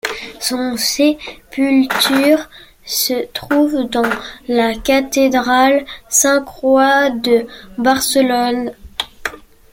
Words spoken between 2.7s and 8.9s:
se trouve dans la cathédrale Sainte-Croix de Barcelone.